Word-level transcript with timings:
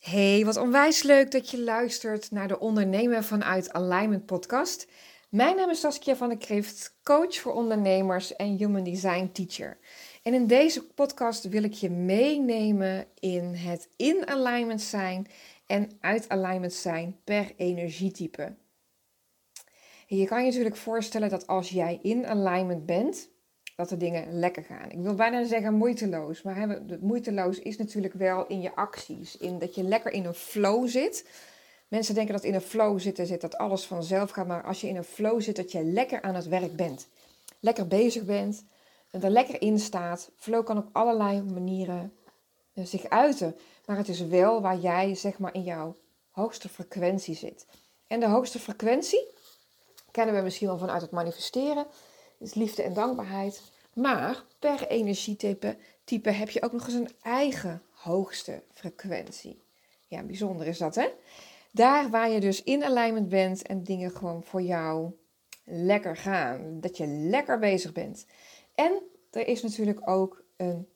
Hey, 0.00 0.44
wat 0.44 0.56
onwijs 0.56 1.02
leuk 1.02 1.30
dat 1.30 1.50
je 1.50 1.58
luistert 1.58 2.30
naar 2.30 2.48
de 2.48 2.58
Ondernemen 2.58 3.24
vanuit 3.24 3.72
Alignment 3.72 4.26
podcast. 4.26 4.86
Mijn 5.28 5.56
naam 5.56 5.70
is 5.70 5.80
Saskia 5.80 6.16
van 6.16 6.28
der 6.28 6.38
Krift, 6.38 6.96
coach 7.02 7.34
voor 7.34 7.52
ondernemers 7.52 8.36
en 8.36 8.56
human 8.56 8.84
design 8.84 9.30
teacher. 9.32 9.78
En 10.22 10.34
in 10.34 10.46
deze 10.46 10.86
podcast 10.86 11.48
wil 11.48 11.62
ik 11.62 11.72
je 11.72 11.90
meenemen 11.90 13.06
in 13.18 13.44
het 13.44 13.88
in 13.96 14.28
alignment 14.28 14.82
zijn 14.82 15.26
en 15.66 15.90
uit 16.00 16.28
alignment 16.28 16.72
zijn 16.72 17.16
per 17.24 17.52
energietype. 17.56 18.54
je 20.06 20.26
kan 20.26 20.40
je 20.40 20.46
natuurlijk 20.46 20.76
voorstellen 20.76 21.28
dat 21.28 21.46
als 21.46 21.70
jij 21.70 21.98
in 22.02 22.26
alignment 22.26 22.86
bent, 22.86 23.28
dat 23.80 23.88
de 23.88 23.96
dingen 23.96 24.38
lekker 24.38 24.64
gaan. 24.64 24.90
Ik 24.90 24.98
wil 24.98 25.14
bijna 25.14 25.44
zeggen 25.44 25.74
moeiteloos, 25.74 26.42
maar 26.42 26.56
het 26.68 27.00
moeiteloos 27.00 27.58
is 27.58 27.76
natuurlijk 27.76 28.14
wel 28.14 28.46
in 28.46 28.60
je 28.60 28.74
acties, 28.74 29.36
in 29.36 29.58
dat 29.58 29.74
je 29.74 29.82
lekker 29.82 30.12
in 30.12 30.24
een 30.24 30.34
flow 30.34 30.88
zit. 30.88 31.28
Mensen 31.88 32.14
denken 32.14 32.34
dat 32.34 32.44
in 32.44 32.54
een 32.54 32.60
flow 32.60 33.00
zitten 33.00 33.26
zit 33.26 33.40
dat 33.40 33.58
alles 33.58 33.84
vanzelf 33.84 34.30
gaat, 34.30 34.46
maar 34.46 34.62
als 34.62 34.80
je 34.80 34.88
in 34.88 34.96
een 34.96 35.04
flow 35.04 35.40
zit, 35.40 35.56
dat 35.56 35.72
je 35.72 35.84
lekker 35.84 36.22
aan 36.22 36.34
het 36.34 36.48
werk 36.48 36.76
bent, 36.76 37.06
lekker 37.60 37.86
bezig 37.86 38.24
bent, 38.24 38.64
en 39.10 39.22
er 39.22 39.30
lekker 39.30 39.62
in 39.62 39.78
staat. 39.78 40.30
Flow 40.36 40.64
kan 40.64 40.78
op 40.78 40.88
allerlei 40.92 41.42
manieren 41.42 42.12
eh, 42.72 42.84
zich 42.84 43.08
uiten, 43.08 43.56
maar 43.86 43.96
het 43.96 44.08
is 44.08 44.20
wel 44.20 44.60
waar 44.60 44.78
jij 44.78 45.14
zeg 45.14 45.38
maar 45.38 45.54
in 45.54 45.62
jouw 45.62 45.96
hoogste 46.30 46.68
frequentie 46.68 47.34
zit. 47.34 47.66
En 48.06 48.20
de 48.20 48.26
hoogste 48.26 48.58
frequentie 48.58 49.26
kennen 50.10 50.34
we 50.34 50.40
misschien 50.40 50.66
wel 50.66 50.78
vanuit 50.78 51.02
het 51.02 51.10
manifesteren 51.10 51.86
is 52.40 52.54
liefde 52.54 52.82
en 52.82 52.94
dankbaarheid. 52.94 53.62
Maar 53.94 54.44
per 54.58 54.86
energietype 54.86 55.76
type 56.04 56.30
heb 56.30 56.50
je 56.50 56.62
ook 56.62 56.72
nog 56.72 56.86
eens 56.86 56.94
een 56.94 57.10
eigen 57.22 57.82
hoogste 57.90 58.62
frequentie. 58.72 59.62
Ja, 60.08 60.22
bijzonder 60.22 60.66
is 60.66 60.78
dat, 60.78 60.94
hè? 60.94 61.08
Daar 61.72 62.10
waar 62.10 62.30
je 62.30 62.40
dus 62.40 62.62
in 62.62 62.84
alignment 62.84 63.28
bent 63.28 63.62
en 63.62 63.84
dingen 63.84 64.10
gewoon 64.10 64.42
voor 64.44 64.62
jou 64.62 65.10
lekker 65.64 66.16
gaan. 66.16 66.80
Dat 66.80 66.96
je 66.96 67.06
lekker 67.06 67.58
bezig 67.58 67.92
bent. 67.92 68.26
En 68.74 69.02
er 69.30 69.46
is 69.46 69.62
natuurlijk 69.62 70.08
ook 70.08 70.44
een 70.56 70.88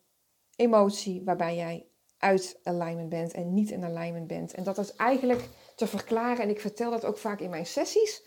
emotie 0.56 1.23
waarbij 1.25 1.56
jij 1.56 1.86
uit 2.19 2.61
alignment 2.62 3.08
bent 3.08 3.33
en 3.33 3.55
niet 3.55 3.70
in 3.70 3.84
alignment 3.84 4.27
bent. 4.27 4.55
En 4.55 4.64
dat 4.64 4.79
is 4.79 4.95
eigenlijk 4.95 5.48
te 5.77 5.86
verklaren, 5.86 6.42
en 6.42 6.51
ik 6.51 6.61
vertel 6.61 6.91
dat 6.91 7.05
ook 7.05 7.19
vaak 7.19 7.41
in 7.41 7.51
mijn 7.51 7.67
sessies. 7.67 8.23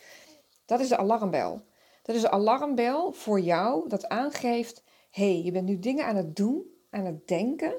Dat 0.65 0.79
is 0.79 0.87
de 0.87 0.97
alarmbel. 0.97 1.61
Dat 2.07 2.15
is 2.15 2.23
een 2.23 2.29
alarmbel 2.29 3.11
voor 3.11 3.39
jou 3.39 3.89
dat 3.89 4.07
aangeeft: 4.07 4.83
hey, 5.09 5.41
je 5.41 5.51
bent 5.51 5.65
nu 5.65 5.79
dingen 5.79 6.05
aan 6.05 6.15
het 6.15 6.35
doen, 6.35 6.65
aan 6.89 7.05
het 7.05 7.27
denken. 7.27 7.75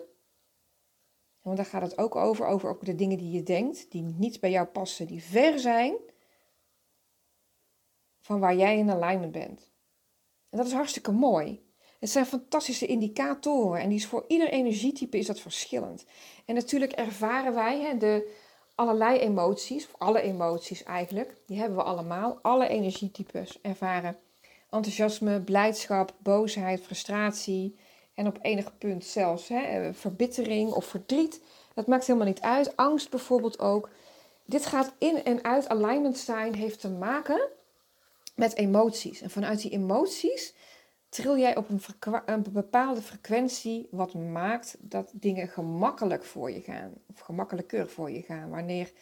Want 1.43 1.57
daar 1.57 1.67
gaat 1.67 1.83
het 1.83 1.99
ook 1.99 2.17
over, 2.17 2.47
over 2.47 2.69
ook 2.69 2.85
de 2.85 2.95
dingen 2.95 3.19
die 3.19 3.31
je 3.31 3.43
denkt, 3.43 3.91
die 3.91 4.03
niet 4.03 4.41
bij 4.41 4.51
jou 4.51 4.67
passen, 4.67 5.07
die 5.07 5.23
ver 5.23 5.59
zijn 5.59 5.97
van 8.21 8.41
waar 8.41 8.57
jij 8.57 8.79
in 8.79 8.91
alignment 8.91 9.33
bent. 9.33 9.73
En 10.51 10.59
dat 10.59 10.67
is 10.67 10.73
hartstikke 10.73 11.13
mooi. 11.13 11.67
Het 11.99 12.11
zijn 12.11 12.27
fantastische 12.27 12.87
indicatoren 12.87 13.81
en 13.81 13.89
die 13.89 13.99
is 13.99 14.07
voor 14.07 14.25
ieder 14.29 14.49
energietype 14.49 15.19
is 15.19 15.27
dat 15.27 15.41
verschillend. 15.41 16.05
En 16.45 16.55
natuurlijk 16.55 16.93
ervaren 16.93 17.55
wij 17.55 17.81
hè, 17.81 17.97
de 17.97 18.35
allerlei 18.79 19.19
emoties, 19.19 19.87
of 19.87 19.95
alle 19.99 20.21
emoties 20.21 20.83
eigenlijk, 20.83 21.35
die 21.47 21.59
hebben 21.59 21.77
we 21.77 21.83
allemaal. 21.83 22.39
Alle 22.43 22.69
energietypes 22.69 23.59
ervaren 23.63 24.17
enthousiasme, 24.71 25.41
blijdschap, 25.41 26.15
boosheid, 26.19 26.81
frustratie 26.81 27.77
en 28.15 28.27
op 28.27 28.39
enig 28.43 28.79
punt 28.79 29.05
zelfs 29.05 29.49
hè, 29.49 29.61
eh, 29.61 29.89
verbittering 29.93 30.73
of 30.73 30.85
verdriet. 30.85 31.41
Dat 31.75 31.87
maakt 31.87 32.07
helemaal 32.07 32.29
niet 32.29 32.41
uit. 32.41 32.77
Angst 32.77 33.11
bijvoorbeeld 33.11 33.59
ook. 33.59 33.89
Dit 34.45 34.67
gaat 34.67 34.95
in 34.99 35.25
en 35.25 35.45
uit 35.45 35.69
alignment 35.69 36.19
zijn, 36.19 36.55
heeft 36.55 36.81
te 36.81 36.91
maken 36.91 37.49
met 38.35 38.57
emoties. 38.57 39.21
En 39.21 39.31
vanuit 39.31 39.63
die 39.63 39.71
emoties 39.71 40.55
tril 41.09 41.39
jij 41.39 41.57
op 41.57 41.69
een, 42.27 42.45
bepaalde 42.53 43.03
frequentie, 43.03 43.89
wat 43.91 44.15
maakt 44.15 44.77
dat 44.81 45.11
dingen 45.13 45.49
gemakkelijk 45.49 46.25
voor 46.25 46.51
je 46.51 46.61
gaan. 46.61 46.93
Of 47.13 47.21
gemakkelijker 47.21 47.89
voor 47.89 48.11
je 48.11 48.23
gaan. 48.23 48.51
Wanneer 48.51 48.93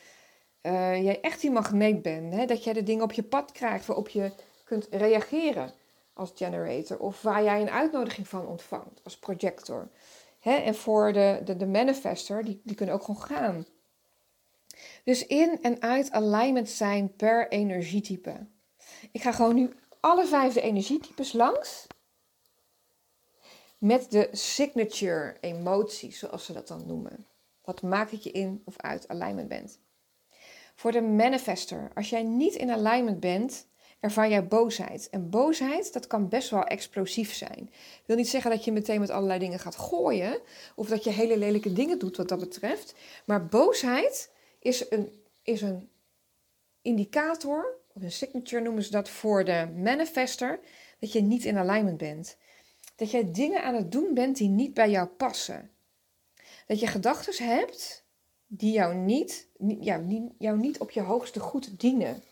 uh, 0.62 1.02
jij 1.02 1.20
echt 1.20 1.40
die 1.40 1.50
magneet 1.50 2.02
bent. 2.02 2.34
Hè? 2.34 2.46
Dat 2.46 2.64
jij 2.64 2.72
de 2.72 2.82
dingen 2.82 3.04
op 3.04 3.12
je 3.12 3.22
pad 3.22 3.52
krijgt 3.52 3.86
waarop 3.86 4.08
je 4.08 4.32
kunt 4.64 4.86
reageren 4.90 5.72
als 6.12 6.32
generator. 6.34 6.98
Of 6.98 7.22
waar 7.22 7.42
jij 7.42 7.60
een 7.60 7.70
uitnodiging 7.70 8.28
van 8.28 8.46
ontvangt 8.46 9.00
als 9.04 9.18
projector. 9.18 9.88
Hè? 10.40 10.54
En 10.54 10.74
voor 10.74 11.12
de, 11.12 11.40
de, 11.44 11.56
de 11.56 11.66
manifester, 11.66 12.44
die, 12.44 12.60
die 12.64 12.76
kunnen 12.76 12.94
ook 12.94 13.02
gewoon 13.02 13.22
gaan. 13.22 13.66
Dus 15.04 15.26
in 15.26 15.58
en 15.62 15.82
uit 15.82 16.10
alignment 16.10 16.68
zijn 16.68 17.16
per 17.16 17.48
energietype. 17.48 18.46
Ik 19.12 19.22
ga 19.22 19.32
gewoon 19.32 19.54
nu 19.54 19.72
alle 20.00 20.26
vijf 20.26 20.52
de 20.52 20.60
energietypes 20.60 21.32
langs 21.32 21.86
met 23.78 24.10
de 24.10 24.28
signature 24.32 25.36
emoties, 25.40 26.18
zoals 26.18 26.44
ze 26.44 26.52
dat 26.52 26.68
dan 26.68 26.86
noemen. 26.86 27.26
Wat 27.64 27.82
maakt 27.82 28.10
dat 28.10 28.24
je 28.24 28.30
in 28.30 28.62
of 28.64 28.74
uit 28.76 29.08
alignment 29.08 29.48
bent? 29.48 29.78
Voor 30.74 30.92
de 30.92 31.00
manifester, 31.00 31.90
als 31.94 32.10
jij 32.10 32.22
niet 32.22 32.54
in 32.54 32.70
alignment 32.70 33.20
bent, 33.20 33.66
ervaar 34.00 34.28
jij 34.28 34.46
boosheid. 34.46 35.08
En 35.10 35.30
boosheid, 35.30 35.92
dat 35.92 36.06
kan 36.06 36.28
best 36.28 36.50
wel 36.50 36.64
explosief 36.64 37.34
zijn. 37.34 37.68
Ik 37.72 38.02
wil 38.06 38.16
niet 38.16 38.28
zeggen 38.28 38.50
dat 38.50 38.64
je 38.64 38.72
meteen 38.72 39.00
met 39.00 39.10
allerlei 39.10 39.38
dingen 39.38 39.58
gaat 39.58 39.76
gooien, 39.76 40.40
of 40.74 40.88
dat 40.88 41.04
je 41.04 41.10
hele 41.10 41.38
lelijke 41.38 41.72
dingen 41.72 41.98
doet 41.98 42.16
wat 42.16 42.28
dat 42.28 42.40
betreft. 42.40 42.94
Maar 43.24 43.46
boosheid 43.46 44.30
is 44.58 44.90
een, 44.90 45.22
is 45.42 45.62
een 45.62 45.88
indicator, 46.82 47.78
of 47.94 48.02
een 48.02 48.12
signature 48.12 48.62
noemen 48.62 48.82
ze 48.82 48.90
dat 48.90 49.08
voor 49.08 49.44
de 49.44 49.68
manifester, 49.76 50.60
dat 50.98 51.12
je 51.12 51.20
niet 51.20 51.44
in 51.44 51.58
alignment 51.58 51.98
bent 51.98 52.36
dat 52.96 53.10
jij 53.10 53.32
dingen 53.32 53.62
aan 53.62 53.74
het 53.74 53.92
doen 53.92 54.14
bent 54.14 54.36
die 54.36 54.48
niet 54.48 54.74
bij 54.74 54.90
jou 54.90 55.06
passen. 55.06 55.70
Dat 56.66 56.80
je 56.80 56.86
gedachten 56.86 57.46
hebt 57.48 58.04
die 58.46 58.72
jou 58.72 58.94
niet, 58.94 59.48
jou, 59.80 60.30
jou 60.38 60.58
niet 60.58 60.78
op 60.78 60.90
je 60.90 61.00
hoogste 61.00 61.40
goed 61.40 61.80
dienen. 61.80 62.22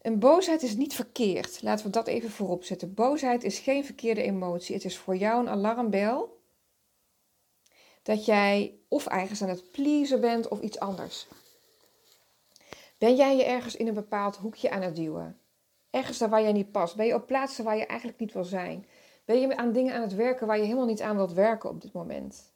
En 0.00 0.18
boosheid 0.18 0.62
is 0.62 0.76
niet 0.76 0.94
verkeerd. 0.94 1.62
Laten 1.62 1.84
we 1.84 1.90
dat 1.90 2.06
even 2.06 2.30
voorop 2.30 2.64
zetten. 2.64 2.94
Boosheid 2.94 3.44
is 3.44 3.58
geen 3.58 3.84
verkeerde 3.84 4.22
emotie. 4.22 4.74
Het 4.74 4.84
is 4.84 4.98
voor 4.98 5.16
jou 5.16 5.40
een 5.40 5.48
alarmbel 5.48 6.40
dat 8.02 8.24
jij 8.24 8.78
of 8.88 9.06
ergens 9.06 9.42
aan 9.42 9.48
het 9.48 9.70
pleasen 9.70 10.20
bent 10.20 10.48
of 10.48 10.60
iets 10.60 10.78
anders. 10.78 11.26
Ben 12.98 13.16
jij 13.16 13.36
je 13.36 13.44
ergens 13.44 13.76
in 13.76 13.86
een 13.86 13.94
bepaald 13.94 14.36
hoekje 14.36 14.70
aan 14.70 14.82
het 14.82 14.96
duwen? 14.96 15.40
Ergens 15.90 16.18
daar 16.18 16.28
waar 16.28 16.42
jij 16.42 16.52
niet 16.52 16.72
past? 16.72 16.96
Ben 16.96 17.06
je 17.06 17.14
op 17.14 17.26
plaatsen 17.26 17.64
waar 17.64 17.76
je 17.76 17.86
eigenlijk 17.86 18.18
niet 18.18 18.32
wil 18.32 18.44
zijn? 18.44 18.86
Ben 19.24 19.40
je 19.40 19.56
aan 19.56 19.72
dingen 19.72 19.94
aan 19.94 20.02
het 20.02 20.14
werken 20.14 20.46
waar 20.46 20.56
je 20.56 20.62
helemaal 20.62 20.86
niet 20.86 21.02
aan 21.02 21.16
wilt 21.16 21.32
werken 21.32 21.70
op 21.70 21.80
dit 21.80 21.92
moment? 21.92 22.52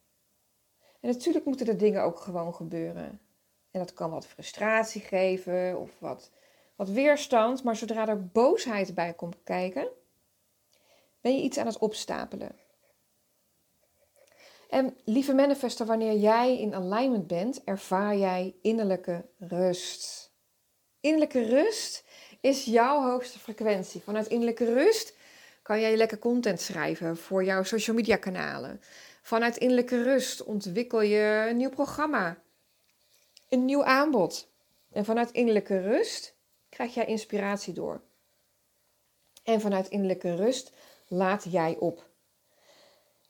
En 0.99 1.09
natuurlijk 1.09 1.45
moeten 1.45 1.67
er 1.67 1.77
dingen 1.77 2.03
ook 2.03 2.19
gewoon 2.19 2.53
gebeuren. 2.53 3.19
En 3.71 3.79
dat 3.79 3.93
kan 3.93 4.11
wat 4.11 4.27
frustratie 4.27 5.01
geven 5.01 5.79
of 5.79 5.99
wat, 5.99 6.31
wat 6.75 6.89
weerstand. 6.89 7.63
Maar 7.63 7.75
zodra 7.75 8.07
er 8.07 8.27
boosheid 8.27 8.95
bij 8.95 9.13
komt 9.13 9.43
kijken, 9.43 9.87
ben 11.21 11.35
je 11.35 11.43
iets 11.43 11.57
aan 11.57 11.65
het 11.65 11.77
opstapelen. 11.77 12.55
En 14.69 14.97
lieve 15.03 15.33
manifester, 15.33 15.85
wanneer 15.85 16.13
jij 16.13 16.59
in 16.59 16.75
alignment 16.75 17.27
bent, 17.27 17.63
ervaar 17.63 18.17
jij 18.17 18.55
innerlijke 18.61 19.25
rust. 19.37 20.31
Innerlijke 20.99 21.43
rust 21.43 22.05
is 22.43 22.65
jouw 22.65 23.01
hoogste 23.01 23.39
frequentie. 23.39 24.01
Vanuit 24.01 24.27
innerlijke 24.27 24.73
rust 24.73 25.13
kan 25.61 25.79
jij 25.79 25.97
lekker 25.97 26.19
content 26.19 26.61
schrijven 26.61 27.17
voor 27.17 27.43
jouw 27.43 27.63
social 27.63 27.95
media 27.95 28.15
kanalen. 28.15 28.81
Vanuit 29.21 29.57
innerlijke 29.57 30.03
rust 30.03 30.43
ontwikkel 30.43 31.01
je 31.01 31.45
een 31.49 31.57
nieuw 31.57 31.69
programma, 31.69 32.37
een 33.49 33.65
nieuw 33.65 33.83
aanbod. 33.83 34.47
En 34.91 35.05
vanuit 35.05 35.31
innerlijke 35.31 35.81
rust 35.81 36.35
krijg 36.69 36.93
jij 36.93 37.05
inspiratie 37.05 37.73
door. 37.73 38.01
En 39.43 39.61
vanuit 39.61 39.87
innerlijke 39.87 40.35
rust 40.35 40.71
laat 41.07 41.45
jij 41.49 41.77
op. 41.79 42.09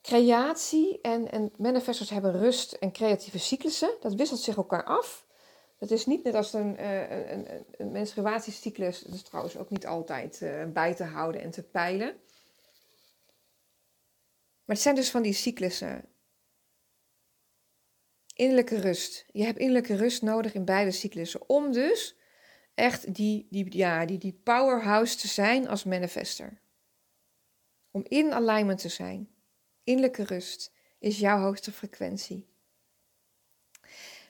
Creatie 0.01 1.01
en, 1.01 1.31
en 1.31 1.51
manifestors 1.57 2.09
hebben 2.09 2.39
rust 2.39 2.73
en 2.73 2.91
creatieve 2.91 3.39
cyclussen. 3.39 3.93
Dat 4.01 4.13
wisselt 4.13 4.39
zich 4.39 4.55
elkaar 4.55 4.83
af. 4.83 5.25
Het 5.83 5.91
is 5.91 6.05
niet 6.05 6.23
net 6.23 6.35
als 6.35 6.53
een, 6.53 6.79
uh, 6.79 7.31
een, 7.31 7.47
een, 7.77 7.91
menstruatiecyclus, 7.91 8.99
dat 8.99 9.13
is 9.13 9.21
trouwens 9.21 9.57
ook 9.57 9.69
niet 9.69 9.85
altijd 9.85 10.41
uh, 10.41 10.65
bij 10.65 10.93
te 10.95 11.03
houden 11.03 11.41
en 11.41 11.51
te 11.51 11.63
peilen. 11.63 12.07
Maar 14.65 14.75
het 14.75 14.81
zijn 14.81 14.95
dus 14.95 15.11
van 15.11 15.21
die 15.21 15.33
cyclussen. 15.33 16.05
Innerlijke 18.35 18.79
rust. 18.79 19.25
Je 19.31 19.43
hebt 19.43 19.57
innerlijke 19.57 19.95
rust 19.95 20.21
nodig 20.21 20.53
in 20.53 20.65
beide 20.65 20.91
cyclussen. 20.91 21.49
Om 21.49 21.71
dus 21.71 22.15
echt 22.73 23.13
die, 23.13 23.47
die, 23.49 23.77
ja, 23.77 24.05
die, 24.05 24.17
die 24.17 24.39
powerhouse 24.43 25.17
te 25.17 25.27
zijn 25.27 25.67
als 25.67 25.83
manifester. 25.83 26.61
Om 27.91 28.05
in 28.07 28.33
alignment 28.33 28.79
te 28.79 28.89
zijn. 28.89 29.29
Innerlijke 29.83 30.23
rust 30.23 30.71
is 30.99 31.19
jouw 31.19 31.39
hoogste 31.39 31.71
frequentie. 31.71 32.52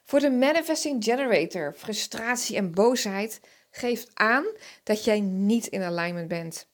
Voor 0.04 0.20
de 0.20 0.32
Manifesting 0.32 1.04
Generator, 1.04 1.74
frustratie 1.78 2.56
en 2.56 2.72
boosheid 2.72 3.40
geeft 3.70 4.10
aan 4.14 4.46
dat 4.84 5.04
jij 5.04 5.20
niet 5.20 5.68
in 5.68 5.82
alignment 5.82 6.28
bent. 6.28 6.68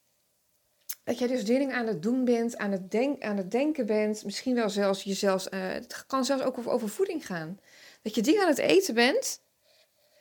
Dat 1.03 1.19
jij 1.19 1.27
dus 1.27 1.45
dingen 1.45 1.75
aan 1.75 1.87
het 1.87 2.03
doen 2.03 2.25
bent, 2.25 2.57
aan 2.57 2.71
het, 2.71 3.17
aan 3.19 3.37
het 3.37 3.51
denken 3.51 3.85
bent, 3.85 4.25
misschien 4.25 4.55
wel 4.55 4.69
zelfs 4.69 5.03
jezelf, 5.03 5.53
uh, 5.53 5.67
het 5.67 6.03
kan 6.07 6.25
zelfs 6.25 6.43
ook 6.43 6.67
over, 6.67 6.89
voeding 6.89 7.25
gaan. 7.25 7.59
Dat 8.01 8.15
je 8.15 8.21
dingen 8.21 8.41
aan 8.41 8.47
het 8.47 8.57
eten 8.57 8.93
bent 8.93 9.41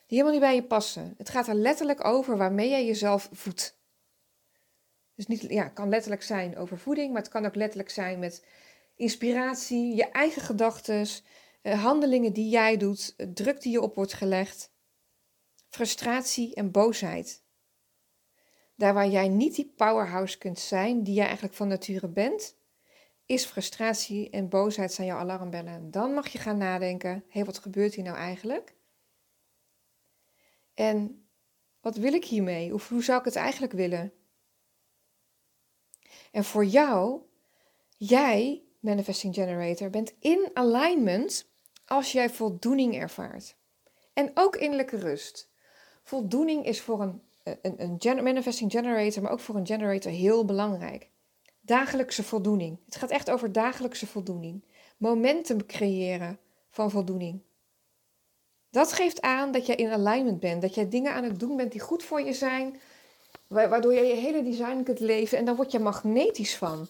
die 0.06 0.18
helemaal 0.18 0.32
niet 0.32 0.40
bij 0.40 0.54
je 0.54 0.62
passen. 0.62 1.14
Het 1.18 1.28
gaat 1.28 1.48
er 1.48 1.54
letterlijk 1.54 2.04
over 2.04 2.36
waarmee 2.36 2.68
jij 2.68 2.86
jezelf 2.86 3.28
voedt. 3.32 3.78
Dus 5.14 5.26
niet, 5.26 5.42
ja, 5.42 5.62
het 5.62 5.72
kan 5.72 5.88
letterlijk 5.88 6.22
zijn 6.22 6.56
over 6.56 6.78
voeding, 6.78 7.12
maar 7.12 7.22
het 7.22 7.30
kan 7.30 7.46
ook 7.46 7.54
letterlijk 7.54 7.90
zijn 7.90 8.18
met 8.18 8.44
inspiratie, 8.96 9.94
je 9.94 10.10
eigen 10.10 10.42
gedachten, 10.42 11.00
eh, 11.00 11.06
handelingen 11.76 12.32
die 12.32 12.48
jij 12.48 12.76
doet, 12.76 13.34
druk 13.34 13.60
die 13.60 13.72
je 13.72 13.80
op 13.80 13.94
wordt 13.94 14.12
gelegd, 14.12 14.72
frustratie 15.68 16.54
en 16.54 16.70
boosheid. 16.70 17.42
Daar 18.74 18.94
waar 18.94 19.08
jij 19.08 19.28
niet 19.28 19.54
die 19.54 19.72
powerhouse 19.76 20.38
kunt 20.38 20.58
zijn 20.58 21.02
die 21.02 21.14
jij 21.14 21.24
eigenlijk 21.24 21.54
van 21.54 21.68
nature 21.68 22.08
bent, 22.08 22.56
is 23.26 23.44
frustratie 23.44 24.30
en 24.30 24.48
boosheid 24.48 24.92
zijn 24.92 25.06
jouw 25.06 25.18
alarmbellen. 25.18 25.90
Dan 25.90 26.14
mag 26.14 26.28
je 26.28 26.38
gaan 26.38 26.58
nadenken: 26.58 27.24
hé, 27.28 27.44
wat 27.44 27.58
gebeurt 27.58 27.94
hier 27.94 28.04
nou 28.04 28.16
eigenlijk? 28.16 28.74
En 30.74 31.28
wat 31.80 31.96
wil 31.96 32.12
ik 32.12 32.24
hiermee? 32.24 32.74
Of 32.74 32.88
hoe 32.88 33.04
zou 33.04 33.18
ik 33.18 33.24
het 33.24 33.36
eigenlijk 33.36 33.72
willen? 33.72 34.12
En 36.32 36.44
voor 36.44 36.64
jou, 36.64 37.22
jij, 37.96 38.62
Manifesting 38.80 39.34
Generator, 39.34 39.90
bent 39.90 40.14
in 40.20 40.50
alignment 40.54 41.50
als 41.88 42.12
jij 42.12 42.30
voldoening 42.30 42.94
ervaart. 42.94 43.56
En 44.12 44.30
ook 44.34 44.56
innerlijke 44.56 44.96
rust. 44.96 45.50
Voldoening 46.02 46.64
is 46.64 46.80
voor 46.80 47.00
een, 47.00 47.22
een, 47.62 47.96
een 47.98 48.22
manifesting 48.22 48.70
generator, 48.70 49.22
maar 49.22 49.32
ook 49.32 49.40
voor 49.40 49.56
een 49.56 49.66
generator 49.66 50.12
heel 50.12 50.44
belangrijk. 50.44 51.10
Dagelijkse 51.60 52.22
voldoening. 52.22 52.78
Het 52.84 52.96
gaat 52.96 53.10
echt 53.10 53.30
over 53.30 53.52
dagelijkse 53.52 54.06
voldoening. 54.06 54.64
Momentum 54.96 55.66
creëren 55.66 56.38
van 56.70 56.90
voldoening. 56.90 57.40
Dat 58.70 58.92
geeft 58.92 59.20
aan 59.20 59.52
dat 59.52 59.66
jij 59.66 59.76
in 59.76 59.90
alignment 59.90 60.40
bent, 60.40 60.62
dat 60.62 60.74
jij 60.74 60.88
dingen 60.88 61.12
aan 61.12 61.24
het 61.24 61.40
doen 61.40 61.56
bent 61.56 61.72
die 61.72 61.80
goed 61.80 62.02
voor 62.02 62.20
je 62.20 62.32
zijn, 62.32 62.80
waardoor 63.46 63.92
je 63.92 64.02
je 64.02 64.14
hele 64.14 64.42
design 64.42 64.82
kunt 64.82 65.00
leven 65.00 65.38
en 65.38 65.44
dan 65.44 65.56
word 65.56 65.72
je 65.72 65.78
magnetisch 65.78 66.56
van. 66.56 66.88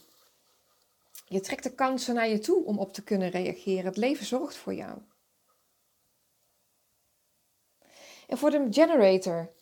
Je 1.29 1.41
trekt 1.41 1.63
de 1.63 1.75
kansen 1.75 2.15
naar 2.15 2.29
je 2.29 2.39
toe 2.39 2.65
om 2.65 2.79
op 2.79 2.93
te 2.93 3.05
kunnen 3.05 3.31
reageren. 3.31 3.85
Het 3.85 3.97
leven 3.97 4.27
zorgt 4.27 4.57
voor 4.57 4.75
jou. 4.75 4.99
En 8.27 8.39
voor 8.39 8.51
de 8.51 8.67
generator, 8.71 9.53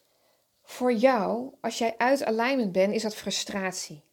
voor 0.63 0.93
jou, 0.93 1.55
als 1.61 1.79
jij 1.79 1.95
uit 1.97 2.25
alignment 2.25 2.73
bent, 2.73 2.95
is 2.95 3.03
dat 3.03 3.17
frustratie. 3.17 4.05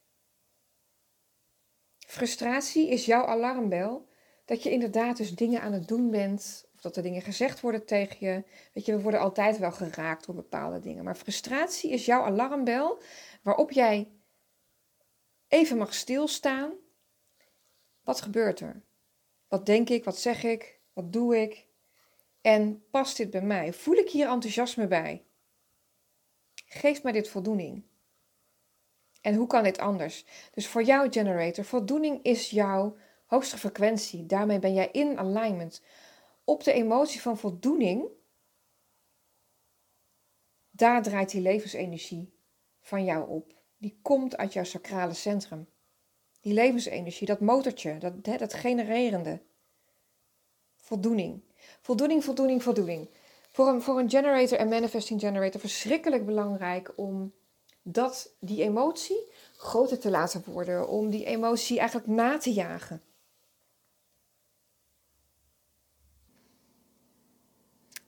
Frustratie 1.98 2.88
is 2.88 3.04
jouw 3.04 3.24
alarmbel 3.24 4.08
dat 4.44 4.62
je 4.62 4.70
inderdaad 4.70 5.16
dus 5.16 5.34
dingen 5.34 5.60
aan 5.60 5.72
het 5.72 5.88
doen 5.88 6.10
bent, 6.10 6.68
of 6.74 6.80
dat 6.80 6.96
er 6.96 7.02
dingen 7.02 7.22
gezegd 7.22 7.60
worden 7.60 7.86
tegen 7.86 8.26
je. 8.26 8.44
Weet 8.72 8.84
je, 8.84 8.96
we 8.96 9.02
worden 9.02 9.20
altijd 9.20 9.58
wel 9.58 9.72
geraakt 9.72 10.26
door 10.26 10.34
bepaalde 10.34 10.80
dingen. 10.80 11.04
Maar 11.04 11.16
frustratie 11.16 11.90
is 11.90 12.04
jouw 12.04 12.22
alarmbel 12.22 12.98
waarop 13.42 13.70
jij 13.70 14.08
even 15.48 15.76
mag 15.76 15.94
stilstaan. 15.94 16.72
Wat 18.04 18.20
gebeurt 18.20 18.60
er? 18.60 18.82
Wat 19.48 19.66
denk 19.66 19.88
ik? 19.88 20.04
Wat 20.04 20.18
zeg 20.18 20.42
ik? 20.42 20.80
Wat 20.92 21.12
doe 21.12 21.40
ik? 21.40 21.66
En 22.40 22.84
past 22.90 23.16
dit 23.16 23.30
bij 23.30 23.42
mij? 23.42 23.72
Voel 23.72 23.94
ik 23.94 24.10
hier 24.10 24.28
enthousiasme 24.28 24.86
bij? 24.86 25.24
Geeft 26.66 27.02
mij 27.02 27.12
dit 27.12 27.28
voldoening? 27.28 27.82
En 29.20 29.34
hoe 29.34 29.46
kan 29.46 29.62
dit 29.62 29.78
anders? 29.78 30.24
Dus 30.52 30.66
voor 30.66 30.82
jou, 30.82 31.12
generator, 31.12 31.64
voldoening 31.64 32.22
is 32.22 32.50
jouw 32.50 32.96
hoogste 33.26 33.58
frequentie. 33.58 34.26
Daarmee 34.26 34.58
ben 34.58 34.74
jij 34.74 34.88
in 34.92 35.18
alignment. 35.18 35.82
Op 36.44 36.64
de 36.64 36.72
emotie 36.72 37.20
van 37.20 37.38
voldoening, 37.38 38.08
daar 40.70 41.02
draait 41.02 41.30
die 41.30 41.40
levensenergie 41.40 42.34
van 42.80 43.04
jou 43.04 43.28
op. 43.28 43.62
Die 43.76 43.98
komt 44.02 44.36
uit 44.36 44.52
jouw 44.52 44.64
sacrale 44.64 45.14
centrum. 45.14 45.68
Die 46.44 46.52
levensenergie, 46.52 47.26
dat 47.26 47.40
motortje, 47.40 47.98
dat, 47.98 48.24
dat 48.24 48.54
genererende. 48.54 49.40
Voldoening. 50.76 51.42
Voldoening, 51.80 52.24
voldoening, 52.24 52.62
voldoening. 52.62 53.08
Voor 53.50 53.68
een, 53.68 53.82
voor 53.82 53.98
een 53.98 54.10
generator 54.10 54.58
en 54.58 54.68
manifesting 54.68 55.20
generator 55.20 55.60
verschrikkelijk 55.60 56.26
belangrijk 56.26 56.92
om 56.96 57.32
dat, 57.82 58.34
die 58.40 58.62
emotie 58.62 59.32
groter 59.56 59.98
te 59.98 60.10
laten 60.10 60.44
worden. 60.46 60.88
Om 60.88 61.10
die 61.10 61.24
emotie 61.24 61.78
eigenlijk 61.78 62.08
na 62.08 62.38
te 62.38 62.52
jagen. 62.52 63.02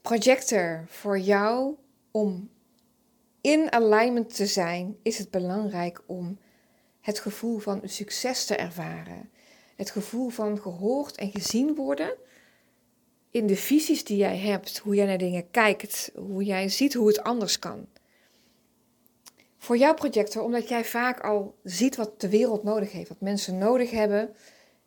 Projector, 0.03 0.85
voor 0.89 1.19
jou 1.19 1.75
om 2.11 2.51
in 3.41 3.73
alignment 3.73 4.35
te 4.35 4.47
zijn, 4.47 4.97
is 5.03 5.19
het 5.19 5.31
belangrijk 5.31 6.03
om 6.07 6.39
het 7.07 7.21
gevoel 7.21 7.59
van 7.59 7.81
succes 7.85 8.45
te 8.45 8.57
ervaren. 8.57 9.31
Het 9.77 9.91
gevoel 9.91 10.29
van 10.29 10.61
gehoord 10.61 11.17
en 11.17 11.31
gezien 11.31 11.75
worden 11.75 12.15
in 13.31 13.47
de 13.47 13.57
visies 13.57 14.05
die 14.05 14.17
jij 14.17 14.39
hebt, 14.39 14.79
hoe 14.79 14.95
jij 14.95 15.07
naar 15.07 15.19
dingen 15.19 15.51
kijkt, 15.51 16.11
hoe 16.15 16.45
jij 16.45 16.69
ziet 16.69 16.95
hoe 16.95 17.09
het 17.09 17.23
anders 17.23 17.59
kan. 17.59 17.87
Voor 19.59 19.77
jouw 19.77 19.95
projector, 19.95 20.43
omdat 20.43 20.69
jij 20.69 20.85
vaak 20.85 21.21
al 21.21 21.55
ziet 21.63 21.97
wat 21.97 22.21
de 22.21 22.29
wereld 22.29 22.63
nodig 22.63 22.93
heeft, 22.93 23.09
wat 23.09 23.21
mensen 23.21 23.59
nodig 23.59 23.91
hebben, 23.91 24.35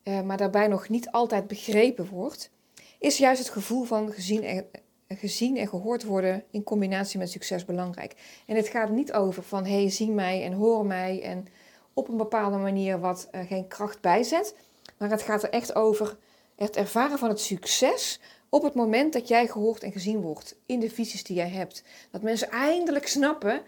eh, 0.04 0.22
maar 0.22 0.38
daarbij 0.38 0.68
nog 0.68 0.89
niet 0.89 1.12
altijd 1.12 1.48
begrepen 1.48 2.07
wordt, 2.07 2.51
is 3.00 3.18
juist 3.18 3.39
het 3.39 3.50
gevoel 3.50 3.83
van 3.83 4.12
gezien 4.12 4.44
en, 4.44 4.65
gezien 5.07 5.57
en 5.57 5.68
gehoord 5.68 6.04
worden 6.04 6.44
in 6.51 6.63
combinatie 6.63 7.19
met 7.19 7.31
succes 7.31 7.65
belangrijk. 7.65 8.15
En 8.45 8.56
het 8.56 8.68
gaat 8.68 8.89
niet 8.89 9.13
over 9.13 9.44
van 9.44 9.65
hé, 9.65 9.81
hey, 9.81 9.89
zie 9.89 10.12
mij 10.12 10.44
en 10.44 10.54
hoor 10.54 10.86
mij 10.86 11.22
en 11.22 11.48
op 11.94 12.07
een 12.07 12.18
bepaalde 12.18 12.57
manier 12.57 13.00
wat 13.00 13.27
uh, 13.31 13.41
geen 13.47 13.68
kracht 13.68 14.01
bijzet. 14.01 14.56
Maar 14.97 15.09
het 15.09 15.21
gaat 15.21 15.44
er 15.44 15.50
echt 15.50 15.75
over 15.75 16.18
het 16.56 16.75
ervaren 16.75 17.18
van 17.18 17.30
het 17.30 17.39
succes 17.39 18.19
op 18.50 18.63
het 18.63 18.74
moment 18.74 19.13
dat 19.13 19.27
jij 19.27 19.48
gehoord 19.48 19.84
en 19.84 19.91
gezien 19.91 20.22
wordt 20.22 20.55
in 20.65 20.79
de 20.79 20.89
visies 20.89 21.24
die 21.24 21.36
jij 21.36 21.50
hebt. 21.50 21.84
Dat 22.12 22.22
mensen 22.22 22.50
eindelijk 22.50 23.08
snappen, 23.08 23.62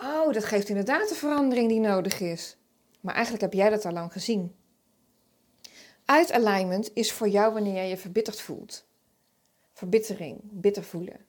oh, 0.00 0.32
dat 0.32 0.44
geeft 0.44 0.68
inderdaad 0.68 1.08
de 1.08 1.14
verandering 1.14 1.68
die 1.68 1.80
nodig 1.80 2.20
is. 2.20 2.56
Maar 3.00 3.14
eigenlijk 3.14 3.44
heb 3.44 3.52
jij 3.52 3.70
dat 3.70 3.84
al 3.84 3.92
lang 3.92 4.12
gezien. 4.12 4.54
Uit 6.04 6.32
alignment 6.32 6.90
is 6.94 7.12
voor 7.12 7.28
jou 7.28 7.52
wanneer 7.52 7.74
jij 7.74 7.88
je 7.88 7.96
verbitterd 7.96 8.40
voelt. 8.40 8.86
Verbittering, 9.72 10.40
bitter 10.42 10.82
voelen. 10.82 11.26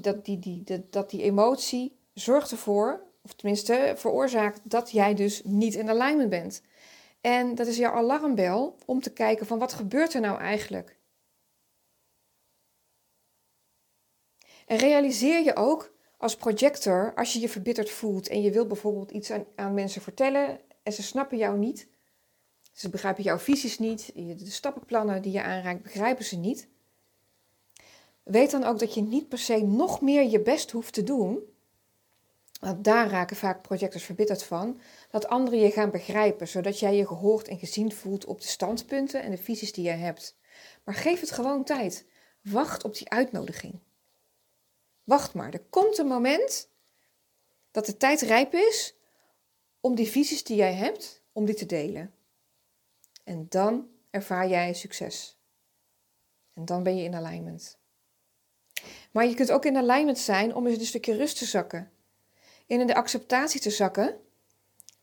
dat, 0.00 0.24
die, 0.24 0.38
die, 0.38 0.86
dat 0.90 1.10
die 1.10 1.22
emotie 1.22 1.96
zorgt 2.12 2.50
ervoor 2.50 3.05
of 3.26 3.34
tenminste 3.34 3.92
veroorzaakt 3.96 4.60
dat 4.62 4.90
jij 4.90 5.14
dus 5.14 5.42
niet 5.44 5.74
in 5.74 5.90
alignment 5.90 6.30
bent. 6.30 6.62
En 7.20 7.54
dat 7.54 7.66
is 7.66 7.76
jouw 7.76 7.92
alarmbel 7.92 8.76
om 8.84 9.00
te 9.00 9.12
kijken 9.12 9.46
van 9.46 9.58
wat 9.58 9.72
gebeurt 9.72 10.14
er 10.14 10.20
nou 10.20 10.38
eigenlijk? 10.38 10.96
En 14.66 14.76
realiseer 14.76 15.44
je 15.44 15.56
ook 15.56 15.94
als 16.16 16.36
projector, 16.36 17.12
als 17.14 17.32
je 17.32 17.40
je 17.40 17.48
verbitterd 17.48 17.90
voelt 17.90 18.28
en 18.28 18.42
je 18.42 18.50
wil 18.50 18.66
bijvoorbeeld 18.66 19.10
iets 19.10 19.30
aan, 19.30 19.44
aan 19.54 19.74
mensen 19.74 20.02
vertellen 20.02 20.60
en 20.82 20.92
ze 20.92 21.02
snappen 21.02 21.38
jou 21.38 21.58
niet, 21.58 21.88
ze 22.72 22.88
begrijpen 22.88 23.22
jouw 23.22 23.38
visies 23.38 23.78
niet, 23.78 24.12
de 24.14 24.50
stappenplannen 24.50 25.22
die 25.22 25.32
je 25.32 25.42
aanraakt 25.42 25.82
begrijpen 25.82 26.24
ze 26.24 26.36
niet. 26.36 26.68
Weet 28.22 28.50
dan 28.50 28.64
ook 28.64 28.78
dat 28.78 28.94
je 28.94 29.02
niet 29.02 29.28
per 29.28 29.38
se 29.38 29.62
nog 29.62 30.00
meer 30.00 30.22
je 30.22 30.40
best 30.40 30.70
hoeft 30.70 30.92
te 30.92 31.02
doen 31.02 31.54
want 32.60 32.84
daar 32.84 33.08
raken 33.08 33.36
vaak 33.36 33.62
projectors 33.62 34.04
verbitterd 34.04 34.42
van, 34.42 34.80
dat 35.10 35.26
anderen 35.26 35.58
je 35.58 35.70
gaan 35.70 35.90
begrijpen, 35.90 36.48
zodat 36.48 36.78
jij 36.78 36.96
je 36.96 37.06
gehoord 37.06 37.48
en 37.48 37.58
gezien 37.58 37.92
voelt 37.92 38.24
op 38.24 38.40
de 38.40 38.46
standpunten 38.46 39.22
en 39.22 39.30
de 39.30 39.38
visies 39.38 39.72
die 39.72 39.84
je 39.84 39.90
hebt. 39.90 40.36
Maar 40.84 40.94
geef 40.94 41.20
het 41.20 41.30
gewoon 41.30 41.64
tijd. 41.64 42.06
Wacht 42.40 42.84
op 42.84 42.94
die 42.94 43.10
uitnodiging. 43.10 43.80
Wacht 45.04 45.34
maar, 45.34 45.52
er 45.52 45.64
komt 45.70 45.98
een 45.98 46.06
moment 46.06 46.68
dat 47.70 47.86
de 47.86 47.96
tijd 47.96 48.20
rijp 48.20 48.54
is 48.54 48.94
om 49.80 49.94
die 49.94 50.08
visies 50.08 50.44
die 50.44 50.56
jij 50.56 50.74
hebt, 50.74 51.22
om 51.32 51.44
die 51.44 51.54
te 51.54 51.66
delen. 51.66 52.14
En 53.24 53.46
dan 53.48 53.88
ervaar 54.10 54.48
jij 54.48 54.74
succes. 54.74 55.38
En 56.52 56.64
dan 56.64 56.82
ben 56.82 56.96
je 56.96 57.04
in 57.04 57.14
alignment. 57.14 57.78
Maar 59.10 59.26
je 59.26 59.34
kunt 59.34 59.52
ook 59.52 59.64
in 59.64 59.76
alignment 59.76 60.18
zijn 60.18 60.54
om 60.54 60.66
eens 60.66 60.78
een 60.78 60.86
stukje 60.86 61.16
rust 61.16 61.38
te 61.38 61.44
zakken 61.44 61.90
in 62.66 62.86
de 62.86 62.94
acceptatie 62.94 63.60
te 63.60 63.70
zakken 63.70 64.20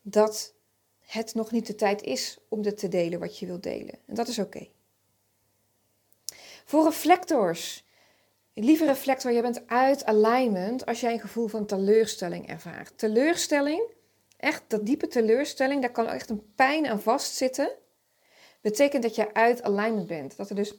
dat 0.02 0.54
het 1.00 1.34
nog 1.34 1.50
niet 1.50 1.66
de 1.66 1.74
tijd 1.74 2.02
is 2.02 2.38
om 2.48 2.62
dit 2.62 2.78
te 2.78 2.88
delen 2.88 3.20
wat 3.20 3.38
je 3.38 3.46
wilt 3.46 3.62
delen. 3.62 3.98
En 4.06 4.14
dat 4.14 4.28
is 4.28 4.38
oké. 4.38 4.68
Voor 6.64 6.84
reflectors. 6.84 7.84
Lieve 8.52 8.84
reflector, 8.84 9.32
je 9.32 9.42
bent 9.42 9.66
uit 9.66 10.04
alignment 10.04 10.86
als 10.86 11.00
jij 11.00 11.12
een 11.12 11.20
gevoel 11.20 11.46
van 11.46 11.66
teleurstelling 11.66 12.48
ervaart. 12.48 12.98
Teleurstelling, 12.98 13.82
echt 14.36 14.62
dat 14.66 14.86
diepe 14.86 15.06
teleurstelling, 15.06 15.80
daar 15.80 15.90
kan 15.90 16.08
echt 16.08 16.30
een 16.30 16.54
pijn 16.54 16.86
aan 16.86 17.00
vastzitten. 17.00 17.70
Betekent 18.60 19.02
dat 19.02 19.14
je 19.14 19.34
uit 19.34 19.62
alignment 19.62 20.06
bent. 20.06 20.36
Dat 20.36 20.50
er 20.50 20.56
dus 20.56 20.74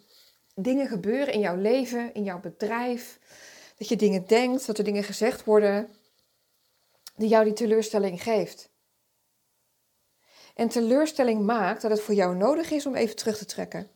dingen 0.55 0.87
gebeuren 0.87 1.33
in 1.33 1.39
jouw 1.39 1.55
leven, 1.55 2.13
in 2.13 2.23
jouw 2.23 2.39
bedrijf. 2.39 3.19
Dat 3.77 3.87
je 3.87 3.95
dingen 3.95 4.27
denkt, 4.27 4.65
dat 4.65 4.77
er 4.77 4.83
dingen 4.83 5.03
gezegd 5.03 5.43
worden 5.43 5.89
die 7.15 7.27
jou 7.27 7.43
die 7.43 7.53
teleurstelling 7.53 8.23
geeft. 8.23 8.69
En 10.55 10.67
teleurstelling 10.67 11.45
maakt 11.45 11.81
dat 11.81 11.91
het 11.91 12.01
voor 12.01 12.13
jou 12.13 12.35
nodig 12.35 12.71
is 12.71 12.85
om 12.85 12.95
even 12.95 13.15
terug 13.15 13.37
te 13.37 13.45
trekken. 13.45 13.89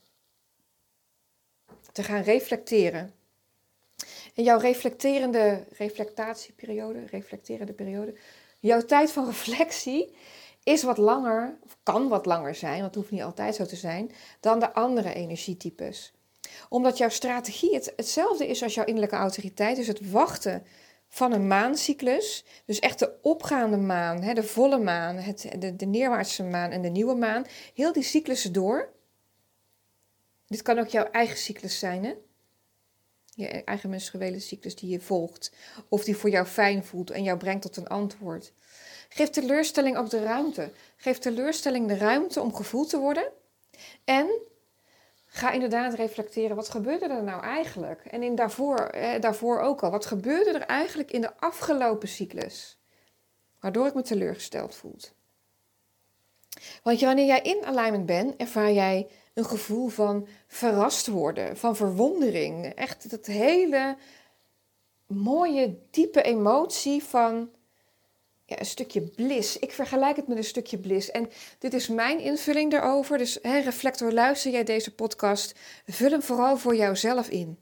Te 1.91 2.03
gaan 2.03 2.21
reflecteren. 2.21 3.13
En 4.35 4.43
jouw 4.43 4.59
reflecterende 4.59 5.65
reflectatieperiode, 5.77 7.05
reflecterende 7.05 7.73
periode, 7.73 8.15
jouw 8.59 8.81
tijd 8.81 9.11
van 9.11 9.25
reflectie 9.25 10.15
is 10.63 10.83
wat 10.83 10.97
langer, 10.97 11.57
of 11.63 11.77
kan 11.83 12.07
wat 12.07 12.25
langer 12.25 12.55
zijn, 12.55 12.73
want 12.73 12.85
het 12.85 12.95
hoeft 12.95 13.11
niet 13.11 13.21
altijd 13.21 13.55
zo 13.55 13.65
te 13.65 13.75
zijn, 13.75 14.11
dan 14.39 14.59
de 14.59 14.73
andere 14.73 15.13
energietypes. 15.13 16.13
Omdat 16.69 16.97
jouw 16.97 17.09
strategie 17.09 17.73
het, 17.73 17.93
hetzelfde 17.95 18.47
is 18.47 18.63
als 18.63 18.73
jouw 18.73 18.85
innerlijke 18.85 19.15
autoriteit, 19.15 19.75
dus 19.75 19.87
het 19.87 20.11
wachten 20.11 20.63
van 21.09 21.31
een 21.31 21.47
maancyclus. 21.47 22.45
Dus 22.65 22.79
echt 22.79 22.99
de 22.99 23.21
opgaande 23.21 23.77
maan, 23.77 24.21
hè, 24.21 24.33
de 24.33 24.43
volle 24.43 24.79
maan, 24.79 25.15
het, 25.15 25.55
de, 25.77 25.85
neerwaartse 25.85 26.43
maan 26.43 26.71
en 26.71 26.81
de 26.81 26.89
nieuwe 26.89 27.15
maan. 27.15 27.45
Heel 27.73 27.93
die 27.93 28.03
cyclussen 28.03 28.53
door. 28.53 28.89
Dit 30.47 30.61
kan 30.61 30.79
ook 30.79 30.87
jouw 30.87 31.05
eigen 31.05 31.37
cyclus 31.37 31.79
zijn, 31.79 32.03
hè? 32.03 32.13
Je 33.35 33.47
eigen 33.47 33.89
menstruele 33.89 34.39
cyclus 34.39 34.75
die 34.75 34.89
je 34.89 34.99
volgt. 34.99 35.51
Of 35.89 36.03
die 36.03 36.17
voor 36.17 36.29
jou 36.29 36.45
fijn 36.45 36.83
voelt 36.83 37.11
en 37.11 37.23
jou 37.23 37.37
brengt 37.37 37.61
tot 37.61 37.77
een 37.77 37.87
antwoord. 37.87 38.53
Geef 39.09 39.29
teleurstelling 39.29 39.97
ook 39.97 40.09
de 40.09 40.23
ruimte. 40.23 40.71
Geef 40.95 41.17
teleurstelling 41.17 41.87
de 41.87 41.97
ruimte 41.97 42.41
om 42.41 42.55
gevoeld 42.55 42.89
te 42.89 42.97
worden. 42.97 43.31
En 44.03 44.41
ga 45.39 45.51
inderdaad 45.51 45.93
reflecteren, 45.93 46.55
wat 46.55 46.69
gebeurde 46.69 47.07
er 47.07 47.23
nou 47.23 47.43
eigenlijk? 47.43 48.05
En 48.05 48.23
in 48.23 48.35
daarvoor, 48.35 48.77
eh, 48.77 49.21
daarvoor 49.21 49.59
ook 49.59 49.83
al, 49.83 49.91
wat 49.91 50.05
gebeurde 50.05 50.51
er 50.51 50.61
eigenlijk 50.61 51.11
in 51.11 51.21
de 51.21 51.37
afgelopen 51.37 52.07
cyclus? 52.07 52.77
Waardoor 53.59 53.87
ik 53.87 53.93
me 53.93 54.01
teleurgesteld 54.01 54.75
voel. 54.75 54.95
Want 56.83 56.99
wanneer 56.99 57.25
jij 57.25 57.41
in 57.41 57.65
alignment 57.65 58.05
bent, 58.05 58.35
ervaar 58.35 58.71
jij 58.71 59.07
een 59.33 59.45
gevoel 59.45 59.87
van 59.87 60.27
verrast 60.47 61.07
worden, 61.07 61.57
van 61.57 61.75
verwondering. 61.75 62.65
Echt 62.65 63.09
dat 63.09 63.25
hele 63.25 63.97
mooie, 65.07 65.79
diepe 65.91 66.21
emotie 66.21 67.03
van 67.03 67.49
ja, 68.49 68.59
een 68.59 68.65
stukje 68.65 69.01
bliss. 69.01 69.59
Ik 69.59 69.71
vergelijk 69.71 70.15
het 70.15 70.27
met 70.27 70.37
een 70.37 70.43
stukje 70.43 70.77
bliss. 70.77 71.11
En 71.11 71.31
dit 71.59 71.73
is 71.73 71.87
mijn 71.87 72.19
invulling 72.19 72.71
daarover. 72.71 73.17
Dus 73.17 73.39
hè, 73.41 73.59
reflector, 73.59 74.11
luister 74.11 74.51
jij 74.51 74.63
deze 74.63 74.95
podcast, 74.95 75.55
vul 75.85 76.09
hem 76.09 76.21
vooral 76.21 76.57
voor 76.57 76.75
jouzelf 76.75 77.29
in. 77.29 77.59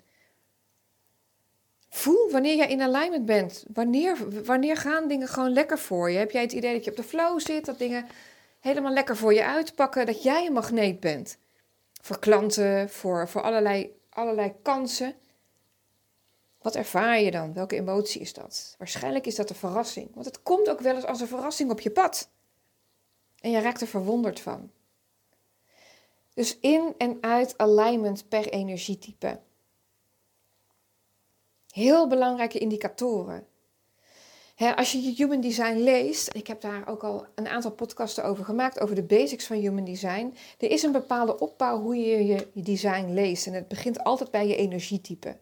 Voel 1.89 2.31
wanneer 2.31 2.55
jij 2.55 2.67
in 2.67 2.81
alignment 2.81 3.25
bent. 3.25 3.65
Wanneer, 3.73 4.43
wanneer 4.43 4.77
gaan 4.77 5.07
dingen 5.07 5.27
gewoon 5.27 5.53
lekker 5.53 5.79
voor 5.79 6.11
je? 6.11 6.17
Heb 6.17 6.31
jij 6.31 6.41
het 6.41 6.51
idee 6.51 6.73
dat 6.73 6.83
je 6.83 6.91
op 6.91 6.97
de 6.97 7.03
flow 7.03 7.39
zit, 7.39 7.65
dat 7.65 7.79
dingen 7.79 8.05
helemaal 8.59 8.93
lekker 8.93 9.17
voor 9.17 9.33
je 9.33 9.45
uitpakken, 9.45 10.05
dat 10.05 10.23
jij 10.23 10.45
een 10.45 10.53
magneet 10.53 10.99
bent? 10.99 11.37
Voor 12.01 12.19
klanten, 12.19 12.89
voor, 12.89 13.27
voor 13.27 13.41
allerlei, 13.41 13.95
allerlei 14.09 14.53
kansen. 14.61 15.13
Wat 16.67 16.75
ervaar 16.75 17.21
je 17.21 17.31
dan? 17.31 17.53
Welke 17.53 17.75
emotie 17.75 18.21
is 18.21 18.33
dat? 18.33 18.75
Waarschijnlijk 18.77 19.25
is 19.25 19.35
dat 19.35 19.49
een 19.49 19.55
verrassing, 19.55 20.09
want 20.13 20.25
het 20.25 20.43
komt 20.43 20.69
ook 20.69 20.79
wel 20.79 20.95
eens 20.95 21.05
als 21.05 21.21
een 21.21 21.27
verrassing 21.27 21.71
op 21.71 21.79
je 21.79 21.91
pad. 21.91 22.29
En 23.39 23.51
je 23.51 23.59
raakt 23.59 23.81
er 23.81 23.87
verwonderd 23.87 24.39
van. 24.39 24.71
Dus 26.33 26.57
in 26.59 26.93
en 26.97 27.17
uit 27.21 27.57
alignment 27.57 28.29
per 28.29 28.49
energietype. 28.49 29.39
Heel 31.71 32.07
belangrijke 32.07 32.59
indicatoren. 32.59 33.47
als 34.75 34.91
je 34.91 35.01
je 35.01 35.13
Human 35.15 35.41
Design 35.41 35.77
leest, 35.77 36.35
ik 36.35 36.47
heb 36.47 36.61
daar 36.61 36.87
ook 36.87 37.03
al 37.03 37.25
een 37.35 37.47
aantal 37.47 37.71
podcasten 37.71 38.23
over 38.23 38.45
gemaakt, 38.45 38.79
over 38.79 38.95
de 38.95 39.03
basics 39.03 39.45
van 39.45 39.57
Human 39.57 39.83
Design. 39.83 40.35
Er 40.57 40.71
is 40.71 40.83
een 40.83 40.91
bepaalde 40.91 41.39
opbouw 41.39 41.81
hoe 41.81 41.95
je 41.95 42.25
je 42.25 42.47
design 42.53 43.13
leest. 43.13 43.47
En 43.47 43.53
het 43.53 43.67
begint 43.67 44.03
altijd 44.03 44.31
bij 44.31 44.47
je 44.47 44.55
energietype. 44.55 45.37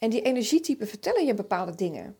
En 0.00 0.10
die 0.10 0.22
energietypen 0.22 0.88
vertellen 0.88 1.26
je 1.26 1.34
bepaalde 1.34 1.74
dingen. 1.74 2.16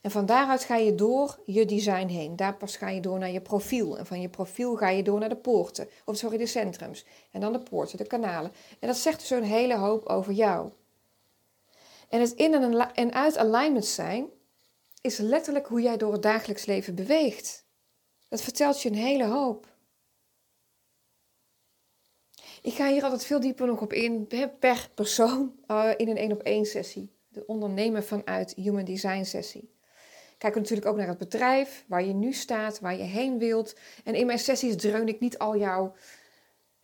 En 0.00 0.10
van 0.10 0.26
daaruit 0.26 0.64
ga 0.64 0.76
je 0.76 0.94
door 0.94 1.38
je 1.44 1.64
design 1.64 2.06
heen. 2.06 2.36
Daar 2.36 2.56
pas 2.56 2.76
ga 2.76 2.88
je 2.88 3.00
door 3.00 3.18
naar 3.18 3.30
je 3.30 3.40
profiel. 3.40 3.98
En 3.98 4.06
van 4.06 4.20
je 4.20 4.28
profiel 4.28 4.76
ga 4.76 4.88
je 4.88 5.02
door 5.02 5.18
naar 5.18 5.28
de 5.28 5.36
poorten. 5.36 5.88
Of 6.04 6.16
sorry, 6.16 6.36
de 6.36 6.46
centrums. 6.46 7.04
En 7.30 7.40
dan 7.40 7.52
de 7.52 7.58
poorten, 7.58 7.98
de 7.98 8.06
kanalen. 8.06 8.52
En 8.78 8.88
dat 8.88 8.96
zegt 8.96 9.20
dus 9.20 9.30
een 9.30 9.42
hele 9.42 9.76
hoop 9.76 10.06
over 10.06 10.32
jou. 10.32 10.70
En 12.08 12.20
het 12.20 12.32
in 12.32 12.54
en 12.94 13.12
uit 13.12 13.38
alignment 13.38 13.86
zijn 13.86 14.26
is 15.00 15.18
letterlijk 15.18 15.66
hoe 15.66 15.80
jij 15.80 15.96
door 15.96 16.12
het 16.12 16.22
dagelijks 16.22 16.64
leven 16.64 16.94
beweegt. 16.94 17.64
Dat 18.28 18.42
vertelt 18.42 18.82
je 18.82 18.88
een 18.88 18.94
hele 18.94 19.26
hoop. 19.26 19.73
Ik 22.64 22.72
ga 22.72 22.90
hier 22.90 23.02
altijd 23.02 23.24
veel 23.24 23.40
dieper 23.40 23.66
nog 23.66 23.80
op 23.80 23.92
in, 23.92 24.26
per 24.58 24.90
persoon, 24.94 25.54
uh, 25.70 25.90
in 25.96 26.08
een 26.08 26.16
één 26.16 26.32
op 26.32 26.42
één 26.42 26.64
sessie. 26.64 27.10
De 27.28 27.46
ondernemen 27.46 28.04
vanuit 28.04 28.54
Human 28.54 28.84
Design 28.84 29.22
sessie. 29.24 29.74
Kijk 30.38 30.54
natuurlijk 30.54 30.86
ook 30.86 30.96
naar 30.96 31.08
het 31.08 31.18
bedrijf, 31.18 31.84
waar 31.86 32.04
je 32.04 32.12
nu 32.12 32.32
staat, 32.32 32.80
waar 32.80 32.96
je 32.96 33.02
heen 33.02 33.38
wilt. 33.38 33.76
En 34.04 34.14
in 34.14 34.26
mijn 34.26 34.38
sessies 34.38 34.76
dreun 34.76 35.08
ik 35.08 35.20
niet 35.20 35.38
al 35.38 35.56
jouw, 35.56 35.94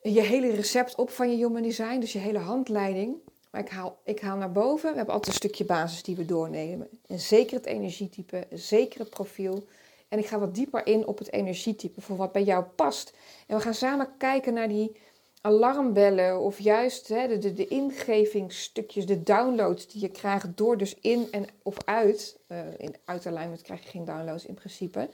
je 0.01 0.21
hele 0.21 0.51
recept 0.51 0.95
op 0.95 1.09
van 1.09 1.31
je 1.31 1.45
Human 1.45 1.61
Design, 1.61 1.99
dus 1.99 2.13
je 2.13 2.19
hele 2.19 2.39
handleiding. 2.39 3.15
Maar 3.51 3.61
ik 3.61 3.69
haal, 3.69 3.99
ik 4.03 4.19
haal 4.19 4.37
naar 4.37 4.51
boven. 4.51 4.89
We 4.89 4.95
hebben 4.95 5.13
altijd 5.13 5.33
een 5.35 5.41
stukje 5.41 5.65
basis 5.65 6.03
die 6.03 6.15
we 6.15 6.25
doornemen. 6.25 6.89
En 7.07 7.19
zeker 7.19 7.55
het 7.55 7.65
energietype, 7.65 8.47
zeker 8.49 8.99
het 8.99 9.09
profiel. 9.09 9.67
En 10.07 10.19
ik 10.19 10.25
ga 10.25 10.39
wat 10.39 10.55
dieper 10.55 10.85
in 10.85 11.07
op 11.07 11.17
het 11.17 11.31
energietype, 11.31 12.01
voor 12.01 12.17
wat 12.17 12.31
bij 12.31 12.43
jou 12.43 12.63
past. 12.63 13.13
En 13.47 13.55
we 13.55 13.61
gaan 13.61 13.73
samen 13.73 14.13
kijken 14.17 14.53
naar 14.53 14.67
die 14.67 14.95
alarmbellen 15.41 16.39
of 16.39 16.59
juist 16.59 17.07
hè, 17.07 17.27
de, 17.27 17.37
de, 17.37 17.53
de 17.53 17.67
ingevingsstukjes, 17.67 19.05
de 19.05 19.23
downloads 19.23 19.87
die 19.87 20.01
je 20.01 20.09
krijgt 20.09 20.57
door 20.57 20.77
dus 20.77 20.95
in 20.95 21.27
en 21.31 21.47
of 21.63 21.77
uit, 21.85 22.39
uh, 22.47 22.57
in 22.77 22.95
uit 23.05 23.25
alignment 23.25 23.61
krijg 23.61 23.83
je 23.83 23.89
geen 23.89 24.05
downloads 24.05 24.45
in 24.45 24.53
principe, 24.53 25.09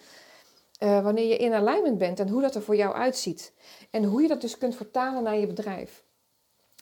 uh, 0.80 1.04
wanneer 1.04 1.28
je 1.28 1.38
in 1.38 1.54
alignment 1.54 1.98
bent 1.98 2.20
en 2.20 2.30
hoe 2.30 2.42
dat 2.42 2.56
er 2.56 2.62
voor 2.62 2.76
jou 2.76 2.96
uitziet. 2.96 3.54
En 3.90 4.04
hoe 4.04 4.22
je 4.22 4.28
dat 4.28 4.42
dus 4.42 4.58
kunt 4.58 4.76
vertalen 4.76 5.24
naar 5.24 5.38
je 5.38 5.48
bedrijf. 5.48 6.04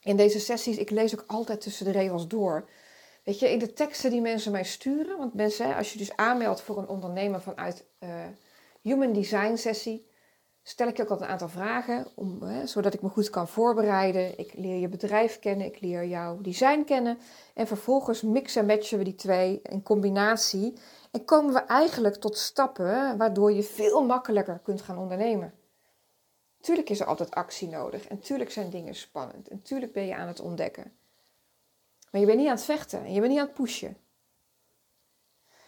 In 0.04 0.18
deze 0.18 0.40
sessies, 0.40 0.78
ik 0.78 0.90
lees 0.90 1.20
ook 1.20 1.24
altijd 1.28 1.62
tussen 1.62 1.86
de 1.86 1.92
regels 1.92 2.28
door. 2.28 2.70
Weet 3.24 3.40
je, 3.40 3.52
in 3.52 3.60
de 3.60 3.74
teksten 3.74 4.12
die 4.12 4.22
mensen 4.22 4.52
mij 4.52 4.64
sturen, 4.64 5.18
want 5.18 5.34
mensen, 5.34 5.76
als 5.76 5.92
je 5.92 5.98
dus 5.98 6.16
aanmeldt 6.16 6.62
voor 6.62 6.78
een 6.78 6.88
ondernemer 6.88 7.42
vanuit 7.42 7.86
uh, 8.00 8.10
Human 8.82 9.14
Design 9.14 9.56
sessie, 9.56 10.08
stel 10.68 10.88
ik 10.88 10.98
je 10.98 11.04
ook 11.04 11.10
al 11.10 11.22
een 11.22 11.28
aantal 11.28 11.50
vragen, 11.50 12.08
om, 12.16 12.42
hè, 12.42 12.68
zodat 12.68 12.94
ik 12.94 13.02
me 13.02 13.10
goed 13.10 13.30
kan 13.30 13.48
voorbereiden. 13.48 14.40
Ik 14.40 14.54
leer 14.54 14.80
je 14.80 14.88
bedrijf 14.88 15.40
kennen, 15.40 15.66
ik 15.66 15.80
leer 15.80 16.06
jouw 16.06 16.42
design 16.42 16.84
kennen. 16.84 17.18
En 17.54 17.68
vervolgens 17.68 18.22
mixen 18.22 18.62
en 18.62 18.68
matchen 18.68 18.98
we 18.98 19.04
die 19.04 19.16
twee 19.16 19.60
in 19.64 19.84
combinatie. 19.84 20.74
En 21.12 21.26
komen 21.26 21.54
we 21.54 21.60
eigenlijk 21.60 22.16
tot 22.16 22.38
stappen 22.38 23.18
waardoor 23.18 23.52
je 23.52 23.64
veel 23.64 24.06
makkelijker 24.06 24.60
kunt 24.64 24.82
gaan 24.82 24.98
ondernemen. 24.98 25.54
Tuurlijk 26.62 26.90
is 26.90 27.00
er 27.00 27.06
altijd 27.06 27.32
actie 27.32 27.68
nodig 27.68 28.08
en 28.08 28.20
tuurlijk 28.20 28.52
zijn 28.52 28.70
dingen 28.70 28.96
spannend 28.96 29.48
en 29.48 29.62
tuurlijk 29.62 29.94
ben 29.94 30.06
je 30.06 30.16
aan 30.16 30.28
het 30.28 30.40
ontdekken. 30.40 30.92
Maar 32.12 32.22
je 32.22 32.28
bent 32.28 32.40
niet 32.40 32.48
aan 32.48 32.56
het 32.56 32.64
vechten 32.64 33.06
en 33.06 33.14
je 33.14 33.20
bent 33.20 33.32
niet 33.32 33.42
aan 33.42 33.48
het 33.48 33.56
pushen. 33.56 33.98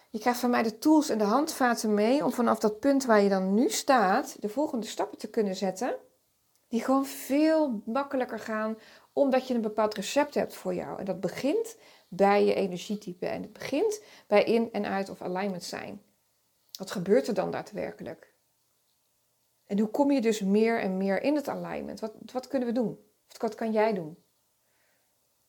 Je 0.09 0.19
krijgt 0.19 0.39
van 0.39 0.49
mij 0.49 0.63
de 0.63 0.77
tools 0.77 1.09
en 1.09 1.17
de 1.17 1.23
handvaten 1.23 1.93
mee 1.93 2.23
om 2.23 2.31
vanaf 2.31 2.59
dat 2.59 2.79
punt 2.79 3.05
waar 3.05 3.21
je 3.21 3.29
dan 3.29 3.53
nu 3.53 3.69
staat, 3.69 4.41
de 4.41 4.49
volgende 4.49 4.85
stappen 4.85 5.17
te 5.17 5.29
kunnen 5.29 5.55
zetten. 5.55 5.95
Die 6.67 6.81
gewoon 6.81 7.05
veel 7.05 7.81
makkelijker 7.85 8.39
gaan, 8.39 8.77
omdat 9.13 9.47
je 9.47 9.53
een 9.53 9.61
bepaald 9.61 9.93
recept 9.93 10.33
hebt 10.33 10.55
voor 10.55 10.73
jou. 10.73 10.99
En 10.99 11.05
dat 11.05 11.19
begint 11.19 11.77
bij 12.07 12.45
je 12.45 12.53
energietype 12.53 13.27
en 13.27 13.41
het 13.41 13.53
begint 13.53 14.03
bij 14.27 14.43
in 14.43 14.71
en 14.71 14.85
uit 14.85 15.09
of 15.09 15.21
alignment 15.21 15.63
zijn. 15.63 16.01
Wat 16.77 16.91
gebeurt 16.91 17.27
er 17.27 17.33
dan 17.33 17.51
daadwerkelijk? 17.51 18.35
En 19.65 19.79
hoe 19.79 19.89
kom 19.89 20.11
je 20.11 20.21
dus 20.21 20.41
meer 20.41 20.79
en 20.79 20.97
meer 20.97 21.21
in 21.21 21.35
het 21.35 21.47
alignment? 21.47 21.99
Wat, 21.99 22.13
wat 22.31 22.47
kunnen 22.47 22.67
we 22.67 22.73
doen? 22.73 22.99
Wat 23.37 23.55
kan 23.55 23.71
jij 23.71 23.93
doen? 23.93 24.17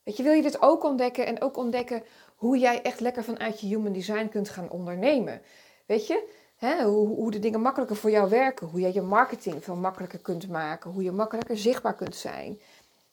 Weet 0.09 0.17
je, 0.17 0.23
wil 0.23 0.33
je 0.33 0.43
dit 0.43 0.63
ook 0.63 0.85
ontdekken 0.85 1.27
en 1.27 1.43
ook 1.43 1.57
ontdekken 1.57 2.03
hoe 2.37 2.59
jij 2.59 2.83
echt 2.83 3.01
lekker 3.01 3.25
vanuit 3.25 3.61
je 3.61 3.67
human 3.67 3.93
design 3.93 4.29
kunt 4.29 4.49
gaan 4.49 4.71
ondernemen? 4.71 5.43
Weet 5.87 6.07
je, 6.07 6.29
hè, 6.57 6.85
hoe, 6.85 7.09
hoe 7.09 7.31
de 7.31 7.39
dingen 7.39 7.61
makkelijker 7.61 7.97
voor 7.97 8.11
jou 8.11 8.29
werken, 8.29 8.67
hoe 8.67 8.81
jij 8.81 8.93
je 8.93 9.03
marketing 9.03 9.65
veel 9.65 9.77
makkelijker 9.77 10.19
kunt 10.19 10.49
maken, 10.49 10.91
hoe 10.91 11.03
je 11.03 11.13
makkelijker 11.13 11.59
zichtbaar 11.59 11.95
kunt 11.95 12.17
zijn. 12.17 12.61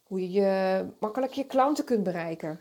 Hoe 0.04 0.22
je, 0.22 0.32
je 0.32 0.86
makkelijk 1.00 1.34
je 1.34 1.46
klanten 1.46 1.84
kunt 1.84 2.04
bereiken. 2.04 2.60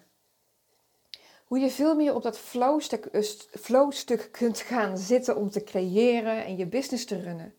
Hoe 1.45 1.59
je 1.59 1.71
veel 1.71 1.95
meer 1.95 2.15
op 2.15 2.23
dat 2.23 2.39
flow-stuk 2.39 3.09
flow 3.61 3.93
kunt 4.31 4.61
gaan 4.61 4.99
zitten 4.99 5.37
om 5.37 5.51
te 5.51 5.65
creëren 5.65 6.45
en 6.45 6.57
je 6.57 6.67
business 6.67 7.05
te 7.05 7.21
runnen. 7.21 7.55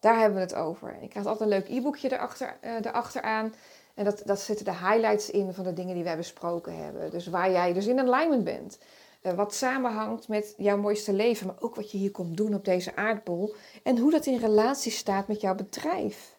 Daar 0.00 0.18
hebben 0.18 0.36
we 0.36 0.44
het 0.44 0.54
over. 0.54 0.96
Ik 1.00 1.10
krijg 1.10 1.26
altijd 1.26 1.50
een 1.50 1.58
leuk 1.58 1.68
e-boekje 1.68 2.12
erachter, 2.12 2.58
uh, 2.64 2.74
erachter 2.74 3.22
aan. 3.22 3.54
En 3.96 4.04
dat, 4.04 4.22
dat 4.24 4.40
zitten 4.40 4.64
de 4.64 4.76
highlights 4.76 5.30
in 5.30 5.52
van 5.52 5.64
de 5.64 5.72
dingen 5.72 5.94
die 5.94 6.04
wij 6.04 6.16
besproken 6.16 6.84
hebben. 6.84 7.10
Dus 7.10 7.26
waar 7.26 7.50
jij 7.50 7.72
dus 7.72 7.86
in 7.86 8.00
alignment 8.00 8.44
bent. 8.44 8.78
Uh, 9.22 9.32
wat 9.32 9.54
samenhangt 9.54 10.28
met 10.28 10.54
jouw 10.56 10.76
mooiste 10.76 11.12
leven, 11.12 11.46
maar 11.46 11.56
ook 11.60 11.74
wat 11.74 11.90
je 11.90 11.98
hier 11.98 12.10
komt 12.10 12.36
doen 12.36 12.54
op 12.54 12.64
deze 12.64 12.96
aardbol. 12.96 13.54
En 13.82 13.98
hoe 13.98 14.10
dat 14.10 14.26
in 14.26 14.38
relatie 14.38 14.92
staat 14.92 15.28
met 15.28 15.40
jouw 15.40 15.54
bedrijf. 15.54 16.36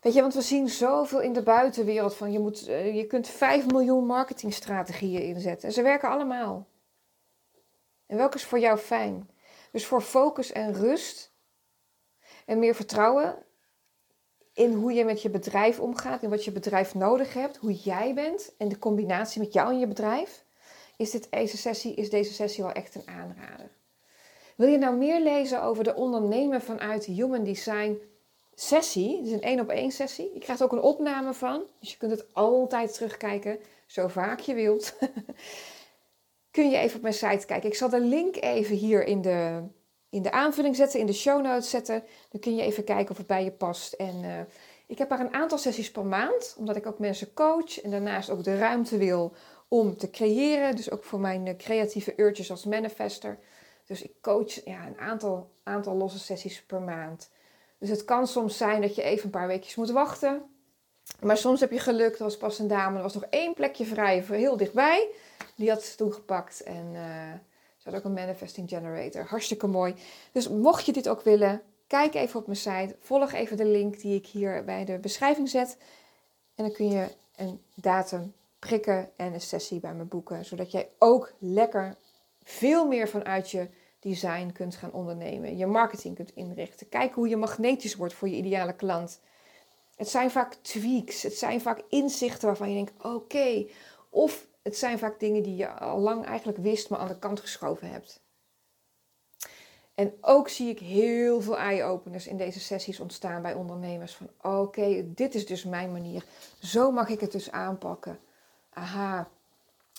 Weet 0.00 0.14
je, 0.14 0.20
want 0.20 0.34
we 0.34 0.42
zien 0.42 0.68
zoveel 0.68 1.20
in 1.20 1.32
de 1.32 1.42
buitenwereld 1.42 2.14
van 2.14 2.32
je, 2.32 2.38
moet, 2.38 2.68
uh, 2.68 2.96
je 2.96 3.06
kunt 3.06 3.28
5 3.28 3.66
miljoen 3.66 4.06
marketingstrategieën 4.06 5.22
inzetten. 5.22 5.68
En 5.68 5.74
ze 5.74 5.82
werken 5.82 6.10
allemaal. 6.10 6.66
En 8.06 8.16
welke 8.16 8.36
is 8.36 8.44
voor 8.44 8.58
jou 8.58 8.78
fijn? 8.78 9.30
Dus 9.72 9.86
voor 9.86 10.00
focus 10.00 10.52
en 10.52 10.72
rust 10.72 11.32
en 12.46 12.58
meer 12.58 12.74
vertrouwen 12.74 13.44
in 14.60 14.72
hoe 14.72 14.92
je 14.92 15.04
met 15.04 15.22
je 15.22 15.30
bedrijf 15.30 15.80
omgaat, 15.80 16.22
in 16.22 16.30
wat 16.30 16.44
je 16.44 16.52
bedrijf 16.52 16.94
nodig 16.94 17.34
hebt, 17.34 17.56
hoe 17.56 17.74
jij 17.74 18.14
bent 18.14 18.52
en 18.56 18.68
de 18.68 18.78
combinatie 18.78 19.40
met 19.40 19.52
jou 19.52 19.72
en 19.72 19.78
je 19.78 19.86
bedrijf, 19.86 20.44
is 20.96 21.10
dit 21.10 21.26
deze 21.30 21.56
sessie, 21.56 21.94
is 21.94 22.10
deze 22.10 22.32
sessie 22.32 22.64
wel 22.64 22.72
echt 22.72 22.94
een 22.94 23.08
aanrader. 23.08 23.70
Wil 24.56 24.68
je 24.68 24.78
nou 24.78 24.96
meer 24.96 25.20
lezen 25.20 25.62
over 25.62 25.84
de 25.84 25.94
ondernemen 25.94 26.60
vanuit 26.62 27.04
Human 27.04 27.44
Design 27.44 27.98
sessie? 28.54 29.16
Het 29.16 29.26
is 29.26 29.32
een 29.32 29.42
één 29.42 29.60
op 29.60 29.68
één 29.68 29.90
sessie. 29.90 30.30
Je 30.34 30.40
krijgt 30.40 30.62
ook 30.62 30.72
een 30.72 30.82
opname 30.82 31.34
van, 31.34 31.62
dus 31.78 31.90
je 31.90 31.96
kunt 31.96 32.10
het 32.10 32.24
altijd 32.32 32.94
terugkijken, 32.94 33.58
zo 33.86 34.08
vaak 34.08 34.40
je 34.40 34.54
wilt. 34.54 34.94
Kun 36.50 36.70
je 36.70 36.76
even 36.76 36.96
op 36.96 37.02
mijn 37.02 37.14
site 37.14 37.46
kijken. 37.46 37.68
Ik 37.68 37.74
zal 37.74 37.88
de 37.88 38.00
link 38.00 38.36
even 38.36 38.76
hier 38.76 39.04
in 39.04 39.22
de, 39.22 39.62
in 40.10 40.22
de 40.22 40.32
aanvulling 40.32 40.76
zetten, 40.76 41.00
in 41.00 41.06
de 41.06 41.12
show 41.12 41.42
notes 41.42 41.70
zetten. 41.70 42.04
Dan 42.30 42.40
kun 42.40 42.54
je 42.54 42.62
even 42.62 42.84
kijken 42.84 43.10
of 43.10 43.16
het 43.16 43.26
bij 43.26 43.44
je 43.44 43.52
past. 43.52 43.92
En 43.92 44.22
uh, 44.24 44.40
ik 44.86 44.98
heb 44.98 45.08
maar 45.08 45.20
een 45.20 45.34
aantal 45.34 45.58
sessies 45.58 45.90
per 45.90 46.04
maand, 46.04 46.54
omdat 46.58 46.76
ik 46.76 46.86
ook 46.86 46.98
mensen 46.98 47.34
coach 47.34 47.80
en 47.80 47.90
daarnaast 47.90 48.30
ook 48.30 48.44
de 48.44 48.58
ruimte 48.58 48.96
wil 48.96 49.32
om 49.68 49.96
te 49.96 50.10
creëren. 50.10 50.76
Dus 50.76 50.90
ook 50.90 51.04
voor 51.04 51.20
mijn 51.20 51.56
creatieve 51.56 52.12
uurtjes 52.16 52.50
als 52.50 52.64
manifester. 52.64 53.38
Dus 53.86 54.02
ik 54.02 54.12
coach 54.20 54.64
ja, 54.64 54.86
een 54.86 54.98
aantal, 54.98 55.50
aantal 55.62 55.94
losse 55.94 56.18
sessies 56.18 56.62
per 56.62 56.82
maand. 56.82 57.30
Dus 57.78 57.88
het 57.88 58.04
kan 58.04 58.26
soms 58.26 58.56
zijn 58.56 58.80
dat 58.80 58.94
je 58.94 59.02
even 59.02 59.24
een 59.24 59.30
paar 59.30 59.46
weekjes 59.46 59.74
moet 59.74 59.90
wachten. 59.90 60.42
Maar 61.20 61.36
soms 61.36 61.60
heb 61.60 61.70
je 61.70 61.78
geluk, 61.78 62.16
er 62.16 62.24
was 62.24 62.36
pas 62.36 62.58
een 62.58 62.68
dame, 62.68 62.96
er 62.96 63.02
was 63.02 63.14
nog 63.14 63.24
één 63.24 63.54
plekje 63.54 63.84
vrij 63.84 64.22
voor 64.22 64.34
heel 64.34 64.56
dichtbij. 64.56 65.08
Die 65.56 65.70
had 65.70 65.82
ze 65.82 65.96
toen 65.96 66.12
gepakt 66.12 66.62
en 66.62 66.90
uh, 66.92 67.32
ze 67.82 67.90
had 67.90 67.98
ook 67.98 68.04
een 68.04 68.12
manifesting 68.12 68.68
generator. 68.68 69.24
Hartstikke 69.24 69.66
mooi. 69.66 69.94
Dus 70.32 70.48
mocht 70.48 70.86
je 70.86 70.92
dit 70.92 71.08
ook 71.08 71.22
willen, 71.22 71.62
kijk 71.86 72.14
even 72.14 72.40
op 72.40 72.46
mijn 72.46 72.58
site. 72.58 72.96
Volg 73.00 73.32
even 73.32 73.56
de 73.56 73.66
link 73.66 74.00
die 74.00 74.14
ik 74.14 74.26
hier 74.26 74.64
bij 74.64 74.84
de 74.84 74.98
beschrijving 74.98 75.48
zet. 75.48 75.76
En 76.54 76.64
dan 76.64 76.72
kun 76.72 76.88
je 76.88 77.08
een 77.36 77.60
datum 77.74 78.32
prikken 78.58 79.10
en 79.16 79.32
een 79.32 79.40
sessie 79.40 79.80
bij 79.80 79.94
me 79.94 80.04
boeken. 80.04 80.44
Zodat 80.44 80.70
jij 80.70 80.88
ook 80.98 81.32
lekker 81.38 81.96
veel 82.42 82.86
meer 82.86 83.08
vanuit 83.08 83.50
je 83.50 83.68
design 84.00 84.50
kunt 84.52 84.76
gaan 84.76 84.92
ondernemen. 84.92 85.56
Je 85.56 85.66
marketing 85.66 86.14
kunt 86.14 86.34
inrichten. 86.34 86.88
Kijken 86.88 87.14
hoe 87.14 87.28
je 87.28 87.36
magnetisch 87.36 87.94
wordt 87.94 88.14
voor 88.14 88.28
je 88.28 88.36
ideale 88.36 88.76
klant. 88.76 89.20
Het 89.96 90.08
zijn 90.08 90.30
vaak 90.30 90.54
tweaks. 90.54 91.22
Het 91.22 91.34
zijn 91.34 91.60
vaak 91.60 91.82
inzichten 91.88 92.46
waarvan 92.46 92.68
je 92.68 92.74
denkt: 92.74 93.04
oké. 93.04 93.66
Of 94.10 94.46
het 94.62 94.76
zijn 94.76 94.98
vaak 94.98 95.20
dingen 95.20 95.42
die 95.42 95.56
je 95.56 95.68
al 95.68 95.98
lang 95.98 96.24
eigenlijk 96.24 96.58
wist, 96.58 96.90
maar 96.90 96.98
aan 96.98 97.08
de 97.08 97.18
kant 97.18 97.40
geschoven 97.40 97.90
hebt. 97.90 98.22
En 99.94 100.14
ook 100.20 100.48
zie 100.48 100.68
ik 100.68 100.78
heel 100.78 101.40
veel 101.40 101.58
eye-openers 101.58 102.26
in 102.26 102.36
deze 102.36 102.60
sessies 102.60 103.00
ontstaan 103.00 103.42
bij 103.42 103.54
ondernemers. 103.54 104.14
Van 104.14 104.30
oké, 104.40 105.12
dit 105.14 105.34
is 105.34 105.46
dus 105.46 105.64
mijn 105.64 105.92
manier. 105.92 106.24
Zo 106.62 106.90
mag 106.90 107.08
ik 107.08 107.20
het 107.20 107.32
dus 107.32 107.50
aanpakken. 107.50 108.20
Aha, 108.70 109.28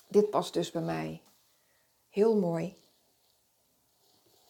dit 0.07 0.29
past 0.29 0.53
dus 0.53 0.71
bij 0.71 0.81
mij. 0.81 1.21
Heel 2.09 2.37
mooi. 2.37 2.80